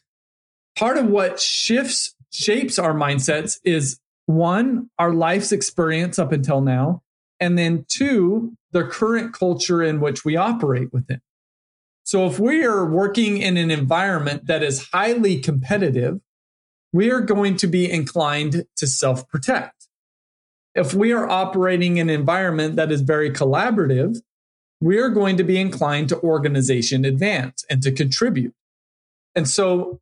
[0.78, 7.02] part of what shifts, shapes our mindsets is one, our life's experience up until now.
[7.40, 11.22] And then two, the current culture in which we operate within.
[12.04, 16.20] So if we are working in an environment that is highly competitive,
[16.92, 19.83] we are going to be inclined to self protect.
[20.76, 24.18] If we are operating in an environment that is very collaborative,
[24.82, 28.54] we are going to be inclined to organization advance and to contribute.
[29.36, 30.00] And so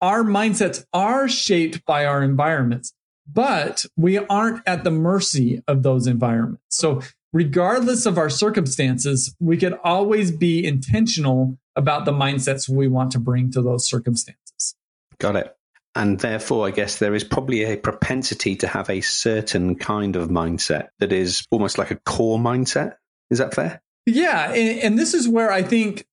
[0.00, 2.92] our mindsets are shaped by our environments,
[3.30, 6.62] but we aren't at the mercy of those environments.
[6.70, 13.10] So regardless of our circumstances, we could always be intentional about the mindsets we want
[13.12, 14.74] to bring to those circumstances.
[15.18, 15.56] Got it.
[15.94, 20.30] And therefore, I guess there is probably a propensity to have a certain kind of
[20.30, 22.96] mindset that is almost like a core mindset.
[23.30, 23.82] Is that fair?
[24.06, 24.52] Yeah.
[24.52, 26.06] And, and this is where I think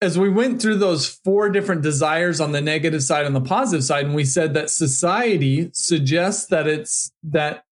[0.00, 3.84] as we went through those four different desires on the negative side and the positive
[3.84, 7.64] side, and we said that society suggests that it's that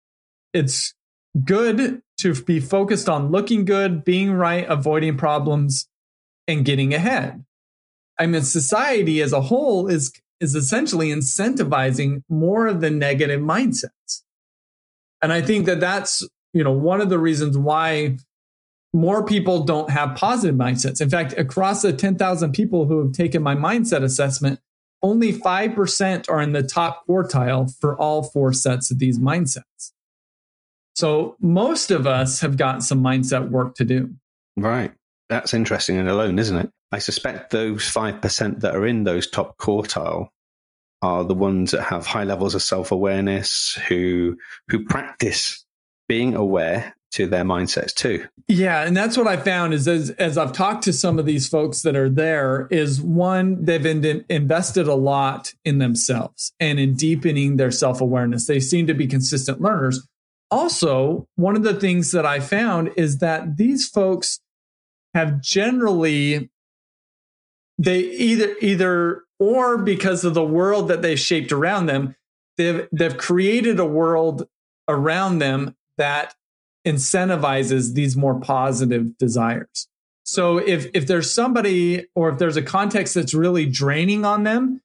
[0.53, 0.95] it's
[1.45, 5.89] good to be focused on looking good, being right, avoiding problems,
[6.49, 7.45] and getting ahead.
[8.19, 14.23] I mean, society as a whole is is essentially incentivizing more of the negative mindsets.
[15.23, 18.19] And I think that that's, you know, one of the reasons why
[18.93, 21.01] more people don't have positive mindsets.
[21.01, 24.59] In fact, across the 10,000 people who have taken my mindset assessment,
[25.01, 29.93] only 5% are in the top quartile for all four sets of these mindsets.
[30.95, 34.11] So most of us have got some mindset work to do.
[34.57, 34.93] Right.
[35.29, 36.71] That's interesting and alone, isn't it?
[36.93, 40.29] I suspect those 5% that are in those top quartile
[41.01, 44.37] are the ones that have high levels of self-awareness, who
[44.69, 45.65] who practice
[46.09, 48.27] being aware to their mindsets too.
[48.47, 51.49] Yeah, and that's what I found is as as I've talked to some of these
[51.49, 56.95] folks that are there is one they've in, invested a lot in themselves and in
[56.95, 58.47] deepening their self-awareness.
[58.47, 60.07] They seem to be consistent learners.
[60.51, 64.39] Also, one of the things that I found is that these folks
[65.15, 66.51] have generally
[67.79, 72.15] they either either or because of the world that they've shaped around them
[72.57, 74.47] they've they've created a world
[74.89, 76.35] around them that
[76.87, 79.89] incentivizes these more positive desires.
[80.25, 84.81] So if if there's somebody or if there's a context that's really draining on them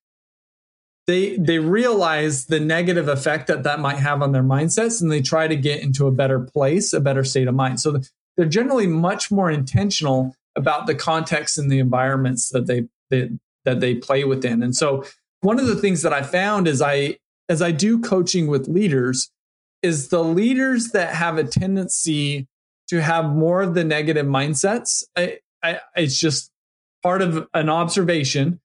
[1.05, 5.21] they they realize the negative effect that that might have on their mindsets and they
[5.21, 7.79] try to get into a better place a better state of mind.
[7.79, 7.99] So
[8.35, 12.87] they're generally much more intentional about the context and the environments that they,
[13.63, 14.61] that they play within.
[14.63, 15.05] And so
[15.41, 17.17] one of the things that I found is I
[17.49, 19.31] as I do coaching with leaders
[19.81, 22.47] is the leaders that have a tendency
[22.89, 25.03] to have more of the negative mindsets.
[25.15, 26.51] I, I, it's just
[27.03, 28.59] part of an observation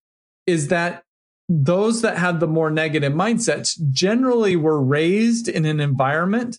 [0.47, 1.05] is that
[1.49, 6.59] those that have the more negative mindsets generally were raised in an environment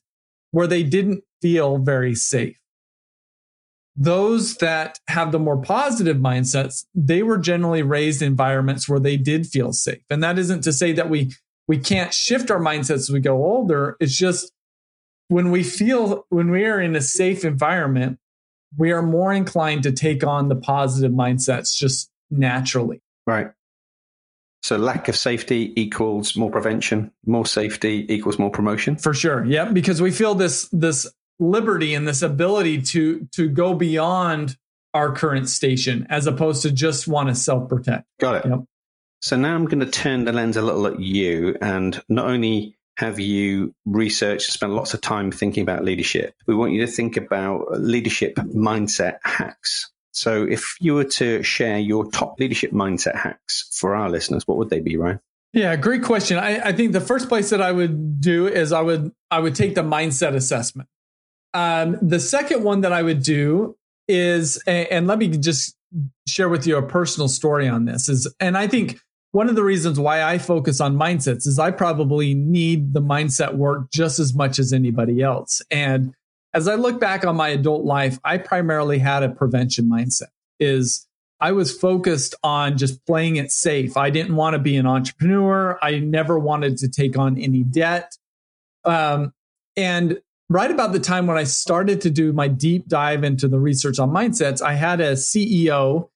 [0.52, 2.58] where they didn't feel very safe
[3.96, 9.18] those that have the more positive mindsets, they were generally raised in environments where they
[9.18, 10.02] did feel safe.
[10.10, 11.32] And that isn't to say that we
[11.68, 13.96] we can't shift our mindsets as we go older.
[14.00, 14.52] It's just
[15.28, 18.20] when we feel when we are in a safe environment,
[18.78, 23.02] we are more inclined to take on the positive mindsets just naturally.
[23.28, 23.52] Right.
[24.64, 28.96] So lack of safety equals more prevention, more safety equals more promotion.
[28.96, 29.44] For sure.
[29.46, 31.06] Yeah, because we feel this this
[31.40, 34.58] liberty and this ability to to go beyond
[34.94, 38.06] our current station as opposed to just want to self protect.
[38.20, 38.50] Got it.
[38.50, 38.60] Yep.
[39.22, 42.78] So now I'm going to turn the lens a little at you and not only
[42.98, 46.92] have you researched and spent lots of time thinking about leadership, we want you to
[46.92, 49.92] think about leadership mindset hacks.
[50.12, 54.58] So if you were to share your top leadership mindset hacks for our listeners, what
[54.58, 55.20] would they be, Ryan?
[55.54, 56.38] Yeah, great question.
[56.38, 59.56] I, I think the first place that I would do is I would I would
[59.56, 60.90] take the mindset assessment.
[61.54, 65.76] Um, the second one that I would do is, and let me just
[66.28, 69.00] share with you a personal story on this is, and I think
[69.32, 73.56] one of the reasons why I focus on mindsets is I probably need the mindset
[73.56, 75.62] work just as much as anybody else.
[75.72, 76.14] And
[76.54, 81.08] as I look back on my adult life, I primarily had a prevention mindset is
[81.40, 83.98] I was focused on just playing it safe.
[83.98, 85.80] I didn't want to be an entrepreneur.
[85.82, 88.16] I never wanted to take on any debt.
[88.86, 89.34] Um,
[89.76, 93.60] and right about the time when I started to do my deep dive into the
[93.60, 96.10] research on mindsets, I had a CEO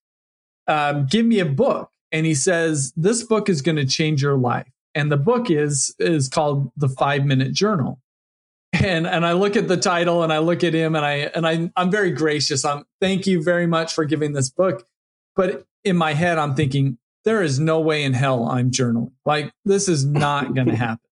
[0.67, 4.37] um, give me a book, and he says this book is going to change your
[4.37, 4.67] life.
[4.93, 7.99] And the book is is called The Five Minute Journal.
[8.73, 11.47] And and I look at the title and I look at him and I and
[11.47, 12.65] I I'm very gracious.
[12.65, 14.85] I'm thank you very much for giving this book.
[15.35, 19.11] But in my head, I'm thinking there is no way in hell I'm journaling.
[19.25, 20.99] Like this is not going to happen.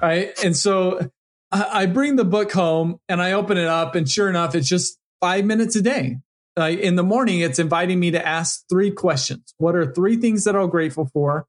[0.00, 0.32] Right.
[0.42, 1.10] And so
[1.54, 4.98] I bring the book home and I open it up, and sure enough, it's just
[5.20, 6.18] five minutes a day.
[6.56, 9.54] In the morning, it's inviting me to ask three questions.
[9.58, 11.46] What are three things that I'm grateful for?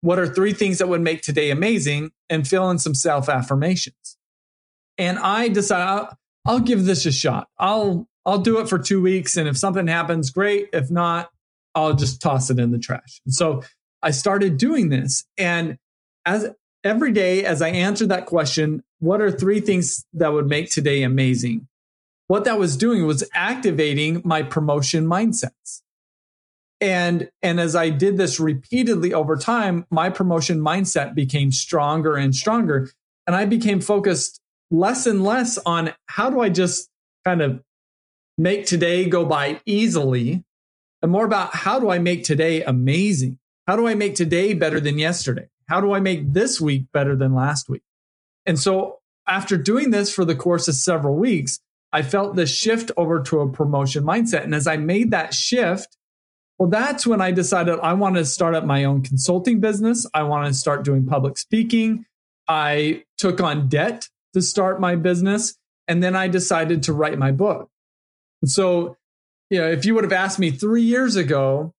[0.00, 2.10] What are three things that would make today amazing?
[2.28, 4.16] And fill in some self affirmations.
[4.98, 7.48] And I decide I'll, I'll give this a shot.
[7.58, 10.68] I'll I'll do it for two weeks, and if something happens, great.
[10.72, 11.30] If not,
[11.74, 13.20] I'll just toss it in the trash.
[13.24, 13.62] And so
[14.02, 15.24] I started doing this.
[15.36, 15.78] And
[16.24, 16.50] as
[16.84, 21.02] every day, as I answered that question, what are three things that would make today
[21.02, 21.68] amazing?
[22.28, 25.82] What that was doing was activating my promotion mindsets.
[26.80, 32.34] And, and as I did this repeatedly over time, my promotion mindset became stronger and
[32.34, 32.90] stronger.
[33.26, 36.88] And I became focused less and less on how do I just
[37.24, 37.62] kind of
[38.36, 40.42] make today go by easily
[41.02, 43.38] and more about how do I make today amazing?
[43.66, 45.48] How do I make today better than yesterday?
[45.72, 47.80] How do I make this week better than last week?
[48.44, 51.60] And so after doing this for the course of several weeks,
[51.94, 54.44] I felt the shift over to a promotion mindset.
[54.44, 55.96] And as I made that shift,
[56.58, 60.06] well, that's when I decided I want to start up my own consulting business.
[60.12, 62.04] I want to start doing public speaking.
[62.46, 65.56] I took on debt to start my business.
[65.88, 67.70] And then I decided to write my book.
[68.42, 68.98] And so,
[69.48, 71.72] you know, if you would have asked me three years ago,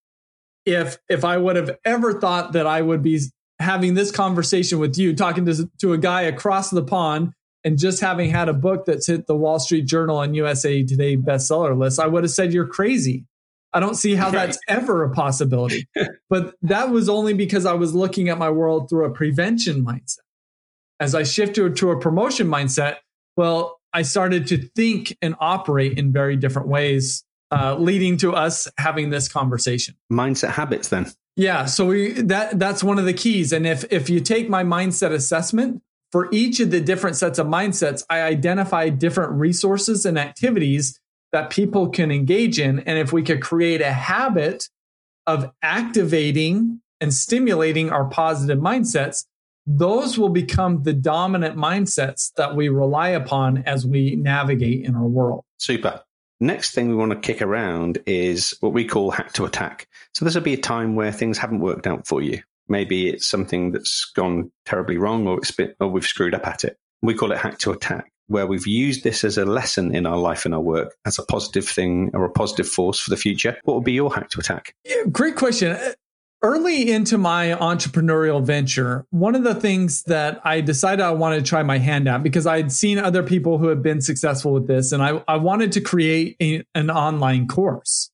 [0.66, 3.20] if if I would have ever thought that I would be
[3.64, 7.34] having this conversation with you, talking to, to a guy across the pond
[7.64, 11.16] and just having had a book that's hit the Wall Street Journal and USA Today
[11.16, 13.26] bestseller list, I would have said you're crazy.
[13.74, 15.88] I don't see how that's ever a possibility.
[16.30, 20.20] but that was only because I was looking at my world through a prevention mindset.
[21.00, 22.98] As I shifted to a promotion mindset,
[23.36, 28.68] well, I started to think and operate in very different ways, uh, leading to us
[28.78, 29.96] having this conversation.
[30.12, 31.12] Mindset habits, then.
[31.36, 33.52] Yeah, so we that that's one of the keys.
[33.54, 35.82] And if if you take my mindset assessment
[36.12, 41.00] for each of the different sets of mindsets, I identify different resources and activities
[41.32, 42.80] that people can engage in.
[42.82, 44.70] And if we could create a habit
[45.26, 49.26] of activating and stimulating our positive mindsets,
[49.66, 55.08] those will become the dominant mindsets that we rely upon as we navigate in our
[55.08, 55.44] world.
[55.58, 56.02] Super.
[56.44, 59.88] Next thing we want to kick around is what we call hack to attack.
[60.14, 62.42] So this will be a time where things haven't worked out for you.
[62.68, 66.66] Maybe it's something that's gone terribly wrong or it's been, or we've screwed up at
[66.66, 66.78] it.
[67.02, 70.18] We call it hack to attack, where we've used this as a lesson in our
[70.18, 73.58] life and our work as a positive thing or a positive force for the future.
[73.64, 74.76] What would be your hack to attack?
[74.84, 75.78] Yeah, great question
[76.44, 81.50] early into my entrepreneurial venture, one of the things that I decided I wanted to
[81.50, 84.92] try my hand at because I'd seen other people who had been successful with this,
[84.92, 88.12] and I, I wanted to create a, an online course.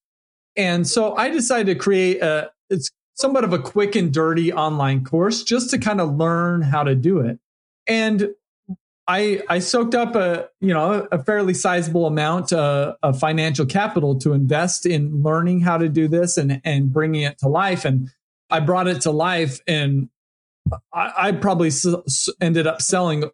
[0.55, 5.03] And so I decided to create a it's somewhat of a quick and dirty online
[5.03, 7.39] course just to kind of learn how to do it.
[7.87, 8.29] And
[9.07, 14.19] I I soaked up a you know a fairly sizable amount uh, of financial capital
[14.19, 17.85] to invest in learning how to do this and and bringing it to life.
[17.85, 18.11] And
[18.49, 20.09] I brought it to life and
[20.93, 23.25] I, I probably s- ended up selling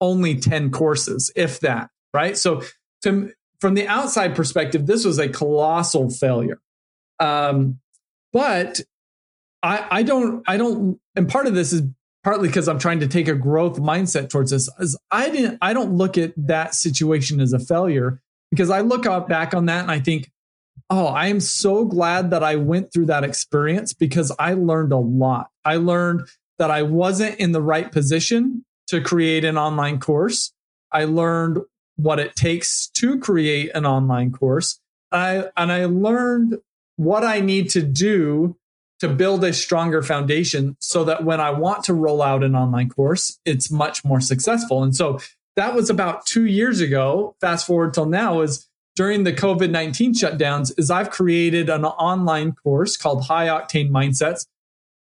[0.00, 2.36] only 10 courses, if that, right?
[2.36, 2.62] So
[3.02, 6.60] to, from the outside perspective, this was a colossal failure.
[7.20, 7.78] Um,
[8.32, 8.80] but
[9.62, 11.82] I, I don't, I don't, and part of this is
[12.24, 14.68] partly because I'm trying to take a growth mindset towards this.
[14.80, 18.20] Is I didn't, I don't look at that situation as a failure
[18.50, 20.30] because I look out back on that and I think,
[20.92, 24.98] oh, I am so glad that I went through that experience because I learned a
[24.98, 25.48] lot.
[25.64, 26.28] I learned
[26.58, 30.52] that I wasn't in the right position to create an online course.
[30.92, 31.60] I learned
[31.96, 34.80] what it takes to create an online course.
[35.10, 36.58] I, and I learned
[36.96, 38.58] what I need to do
[39.00, 42.90] to build a stronger foundation so that when I want to roll out an online
[42.90, 44.82] course, it's much more successful.
[44.82, 45.20] And so
[45.56, 47.34] that was about two years ago.
[47.40, 52.52] Fast forward till now is during the COVID 19 shutdowns is I've created an online
[52.52, 54.46] course called High Octane Mindsets,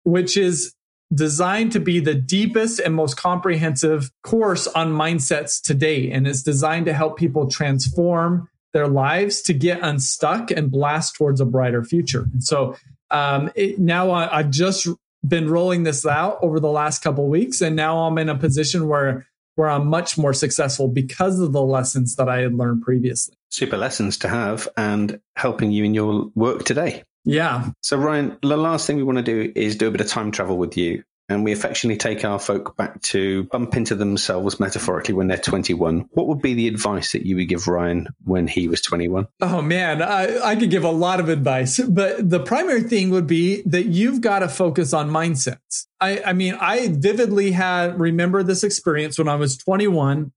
[0.03, 0.73] which is
[1.13, 6.09] designed to be the deepest and most comprehensive course on mindsets today.
[6.11, 11.39] And it's designed to help people transform their lives to get unstuck and blast towards
[11.39, 12.25] a brighter future.
[12.34, 12.75] And so
[13.11, 14.88] um, it, now I, I've just
[15.25, 18.88] been rolling this out over the last couple weeks, and now I'm in a position
[18.88, 23.36] where where I'm much more successful because of the lessons that I had learned previously.
[23.49, 27.04] Super lessons to have and helping you in your work today.
[27.26, 27.72] Yeah.
[27.82, 30.32] So, Ryan, the last thing we want to do is do a bit of time
[30.32, 35.13] travel with you and we affectionately take our folk back to bump into themselves metaphorically
[35.13, 38.67] when they're 21, what would be the advice that you would give Ryan when he
[38.67, 39.28] was 21?
[39.41, 43.28] Oh, man, I, I could give a lot of advice, but the primary thing would
[43.28, 45.88] be that you've got to focus on mindsets.
[46.01, 50.34] I, I mean, I vividly had remember this experience when I was 21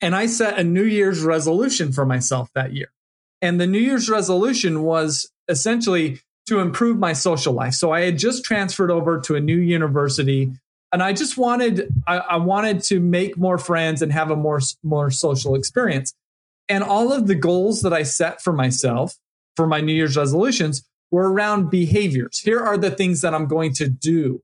[0.00, 2.92] and I set a New Year's resolution for myself that year.
[3.42, 7.74] And the New Year's resolution was essentially to improve my social life.
[7.74, 10.52] So I had just transferred over to a new university
[10.92, 14.60] and I just wanted I, I, wanted to make more friends and have a more
[14.82, 16.14] more social experience.
[16.68, 19.16] And all of the goals that I set for myself
[19.56, 22.38] for my New Year's resolutions were around behaviors.
[22.38, 24.42] Here are the things that I'm going to do.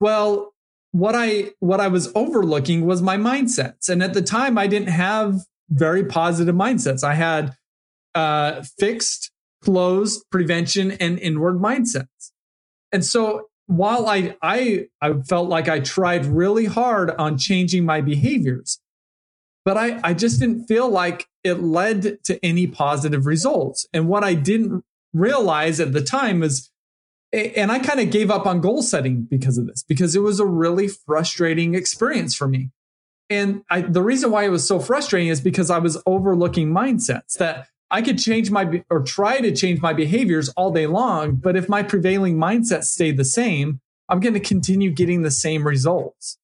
[0.00, 0.54] Well,
[0.92, 3.88] what I what I was overlooking was my mindsets.
[3.88, 5.40] And at the time I didn't have
[5.70, 7.04] very positive mindsets.
[7.04, 7.56] I had
[8.14, 9.30] uh, fixed,
[9.62, 12.32] closed, prevention, and inward mindsets.
[12.92, 18.00] And so while I, I, I felt like I tried really hard on changing my
[18.00, 18.80] behaviors,
[19.64, 23.86] but I, I just didn't feel like it led to any positive results.
[23.92, 26.70] And what I didn't realize at the time is,
[27.32, 30.40] and I kind of gave up on goal setting because of this, because it was
[30.40, 32.70] a really frustrating experience for me.
[33.28, 37.34] And I, the reason why it was so frustrating is because I was overlooking mindsets
[37.38, 41.56] that I could change my or try to change my behaviors all day long, but
[41.56, 46.38] if my prevailing mindset stayed the same, I'm going to continue getting the same results.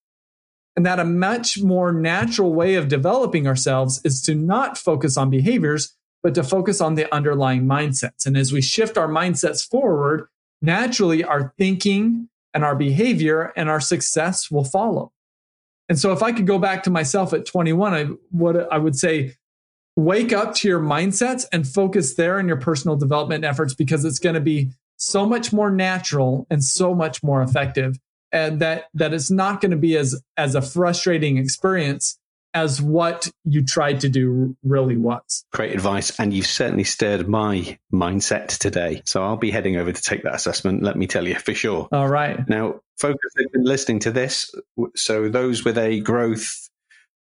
[0.76, 5.30] And that a much more natural way of developing ourselves is to not focus on
[5.30, 8.26] behaviors, but to focus on the underlying mindsets.
[8.26, 10.28] And as we shift our mindsets forward,
[10.60, 15.12] naturally our thinking and our behavior and our success will follow.
[15.88, 18.96] And so if I could go back to myself at 21, I would I would
[18.96, 19.36] say
[19.96, 24.18] wake up to your mindsets and focus there in your personal development efforts because it's
[24.18, 27.98] going to be so much more natural and so much more effective
[28.32, 32.18] and that that it's not going to be as as a frustrating experience
[32.54, 35.44] as what you tried to do really was.
[35.52, 36.18] Great advice.
[36.18, 39.02] And you've certainly stirred my mindset today.
[39.04, 41.86] So I'll be heading over to take that assessment, let me tell you for sure.
[41.92, 42.48] All right.
[42.48, 44.54] Now, folks have been listening to this.
[44.94, 46.70] So those with a growth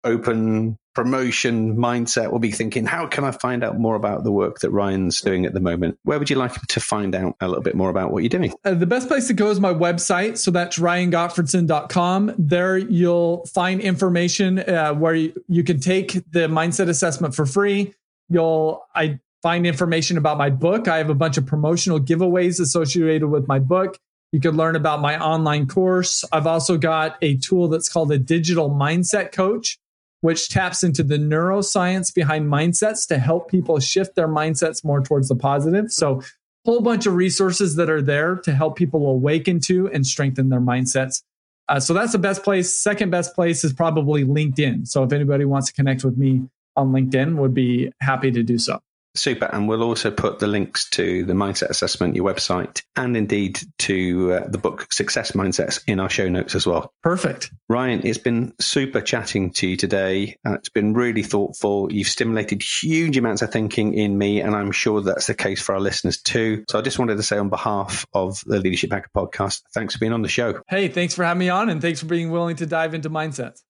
[0.04, 4.60] open promotion mindset will be thinking, how can I find out more about the work
[4.60, 5.98] that Ryan's doing at the moment?
[6.04, 8.54] Where would you like to find out a little bit more about what you're doing?
[8.64, 10.38] Uh, the best place to go is my website.
[10.38, 12.34] So that's ryangottfredson.com.
[12.38, 17.92] There you'll find information uh, where you, you can take the mindset assessment for free.
[18.30, 20.88] You'll, I find information about my book.
[20.88, 23.98] I have a bunch of promotional giveaways associated with my book.
[24.32, 26.24] You can learn about my online course.
[26.32, 29.78] I've also got a tool that's called a digital mindset coach
[30.20, 35.28] which taps into the neuroscience behind mindsets to help people shift their mindsets more towards
[35.28, 35.92] the positive.
[35.92, 36.22] So,
[36.64, 40.60] whole bunch of resources that are there to help people awaken to and strengthen their
[40.60, 41.22] mindsets.
[41.68, 42.74] Uh, so that's the best place.
[42.74, 44.86] Second best place is probably LinkedIn.
[44.86, 46.42] So if anybody wants to connect with me
[46.74, 48.80] on LinkedIn, would be happy to do so.
[49.16, 49.46] Super.
[49.46, 54.32] And we'll also put the links to the mindset assessment, your website, and indeed to
[54.32, 56.92] uh, the book Success Mindsets in our show notes as well.
[57.02, 57.50] Perfect.
[57.68, 60.36] Ryan, it's been super chatting to you today.
[60.46, 61.92] Uh, it's been really thoughtful.
[61.92, 65.74] You've stimulated huge amounts of thinking in me, and I'm sure that's the case for
[65.74, 66.64] our listeners too.
[66.68, 70.00] So I just wanted to say on behalf of the Leadership Hacker podcast, thanks for
[70.00, 70.60] being on the show.
[70.68, 73.62] Hey, thanks for having me on, and thanks for being willing to dive into mindsets.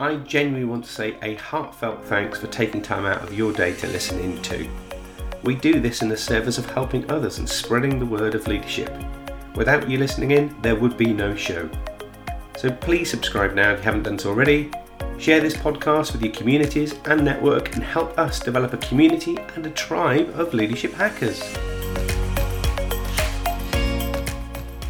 [0.00, 3.74] I genuinely want to say a heartfelt thanks for taking time out of your day
[3.74, 4.68] to listen in to.
[5.44, 8.92] We do this in the service of helping others and spreading the word of leadership.
[9.54, 11.70] Without you listening in, there would be no show.
[12.56, 14.72] So please subscribe now if you haven't done so already.
[15.16, 19.64] Share this podcast with your communities and network and help us develop a community and
[19.64, 21.40] a tribe of leadership hackers.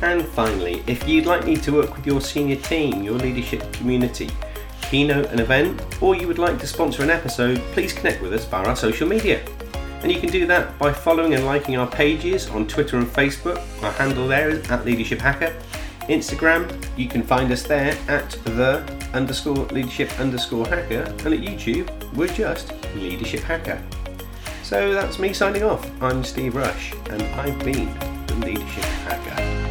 [0.00, 4.30] And finally, if you'd like me to work with your senior team, your leadership community,
[4.94, 8.44] keynote an event, or you would like to sponsor an episode, please connect with us
[8.44, 9.44] via our social media.
[10.02, 13.60] And you can do that by following and liking our pages on Twitter and Facebook.
[13.82, 15.52] Our handle there is at Leadership Hacker.
[16.02, 18.84] Instagram, you can find us there at the
[19.14, 21.02] underscore leadership underscore hacker.
[21.24, 23.82] And at YouTube, we're just Leadership Hacker.
[24.62, 25.90] So that's me signing off.
[26.00, 27.92] I'm Steve Rush, and I've been
[28.28, 29.63] the Leadership Hacker.